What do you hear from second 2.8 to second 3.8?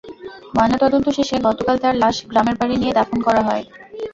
নিয়ে দাফন করা হয়।